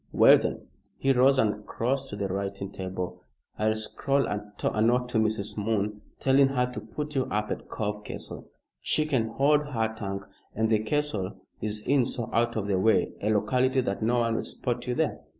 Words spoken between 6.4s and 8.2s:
her to put you up at Cove